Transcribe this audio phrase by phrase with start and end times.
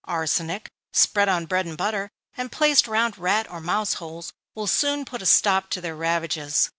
[0.05, 5.05] Arsenic, spread on bread and butter, and placed round rat or mouse holes, will soon
[5.05, 6.69] put a stop to their ravages.